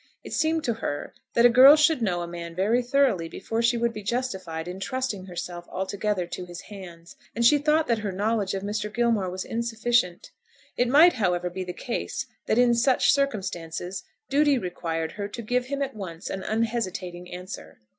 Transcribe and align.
It 0.23 0.33
seemed 0.33 0.63
to 0.63 0.73
her 0.73 1.13
that 1.35 1.45
a 1.45 1.49
girl 1.49 1.75
should 1.75 2.01
know 2.01 2.23
a 2.23 2.27
man 2.27 2.55
very 2.55 2.81
thoroughly 2.81 3.29
before 3.29 3.61
she 3.61 3.77
would 3.77 3.93
be 3.93 4.01
justified 4.01 4.67
in 4.67 4.79
trusting 4.79 5.27
herself 5.27 5.67
altogether 5.69 6.25
to 6.25 6.45
his 6.47 6.61
hands, 6.61 7.15
and 7.35 7.45
she 7.45 7.59
thought 7.59 7.85
that 7.85 7.99
her 7.99 8.11
knowledge 8.11 8.55
of 8.55 8.63
Mr. 8.63 8.91
Gilmore 8.91 9.29
was 9.29 9.45
insufficient. 9.45 10.31
It 10.75 10.87
might 10.87 11.13
however 11.13 11.51
be 11.51 11.63
the 11.63 11.71
case 11.71 12.25
that 12.47 12.57
in 12.57 12.73
such 12.73 13.13
circumstances 13.13 14.03
duty 14.27 14.57
required 14.57 15.11
her 15.11 15.27
to 15.27 15.41
give 15.43 15.67
him 15.67 15.83
at 15.83 15.95
once 15.95 16.31
an 16.31 16.41
unhesitating 16.41 17.31
answer. 17.31 17.77